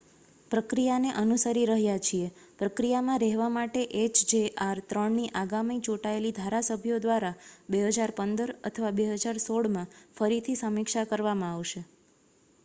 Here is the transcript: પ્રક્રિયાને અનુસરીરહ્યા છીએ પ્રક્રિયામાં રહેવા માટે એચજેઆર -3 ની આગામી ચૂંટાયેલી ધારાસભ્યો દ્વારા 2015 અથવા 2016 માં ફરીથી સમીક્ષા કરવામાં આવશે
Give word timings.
પ્રક્રિયાને 0.51 1.09
અનુસરીરહ્યા 1.15 1.99
છીએ 2.07 2.29
પ્રક્રિયામાં 2.59 3.19
રહેવા 3.23 3.49
માટે 3.51 3.83
એચજેઆર 3.99 4.81
-3 4.87 5.05
ની 5.17 5.27
આગામી 5.35 5.77
ચૂંટાયેલી 5.83 6.33
ધારાસભ્યો 6.39 6.99
દ્વારા 7.05 7.33
2015 7.71 8.49
અથવા 8.65 8.93
2016 8.97 9.73
માં 9.77 9.93
ફરીથી 10.17 10.59
સમીક્ષા 10.63 11.07
કરવામાં 11.09 11.55
આવશે 11.55 11.85